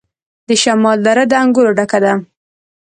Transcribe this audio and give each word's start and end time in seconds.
د 0.47 0.49
شمالی 0.63 1.01
دره 1.05 1.23
د 1.27 1.33
انګورو 1.43 1.71
ډکه 1.77 1.99
ده. 2.03 2.13